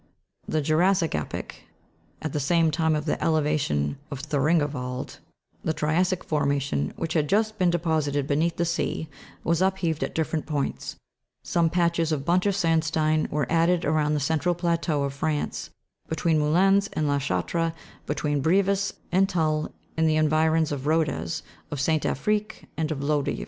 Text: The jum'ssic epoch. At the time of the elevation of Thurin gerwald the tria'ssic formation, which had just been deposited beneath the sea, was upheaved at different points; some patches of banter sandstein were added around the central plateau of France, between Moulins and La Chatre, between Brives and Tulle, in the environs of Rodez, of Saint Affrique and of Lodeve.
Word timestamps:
The 0.47 0.63
jum'ssic 0.63 1.13
epoch. 1.13 1.53
At 2.23 2.33
the 2.33 2.71
time 2.71 2.95
of 2.95 3.05
the 3.05 3.23
elevation 3.23 3.99
of 4.09 4.21
Thurin 4.21 4.57
gerwald 4.57 5.19
the 5.63 5.75
tria'ssic 5.75 6.23
formation, 6.23 6.91
which 6.95 7.13
had 7.13 7.29
just 7.29 7.59
been 7.59 7.69
deposited 7.69 8.25
beneath 8.25 8.57
the 8.57 8.65
sea, 8.65 9.09
was 9.43 9.61
upheaved 9.61 10.03
at 10.03 10.15
different 10.15 10.47
points; 10.47 10.95
some 11.43 11.69
patches 11.69 12.11
of 12.11 12.25
banter 12.25 12.49
sandstein 12.49 13.29
were 13.29 13.45
added 13.47 13.85
around 13.85 14.15
the 14.15 14.19
central 14.19 14.55
plateau 14.55 15.03
of 15.03 15.13
France, 15.13 15.69
between 16.09 16.39
Moulins 16.39 16.87
and 16.93 17.07
La 17.07 17.19
Chatre, 17.19 17.71
between 18.07 18.41
Brives 18.41 18.93
and 19.11 19.29
Tulle, 19.29 19.71
in 19.95 20.07
the 20.07 20.15
environs 20.15 20.71
of 20.71 20.87
Rodez, 20.87 21.43
of 21.69 21.79
Saint 21.79 22.05
Affrique 22.05 22.63
and 22.75 22.89
of 22.89 23.03
Lodeve. 23.03 23.39